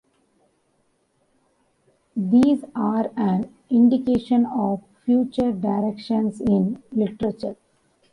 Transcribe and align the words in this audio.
These 2.17 2.65
are 2.73 3.11
an 3.15 3.53
indication 3.69 4.47
of 4.47 4.81
future 5.05 5.51
directions 5.51 6.41
in 6.41 6.81
literature. 6.91 7.55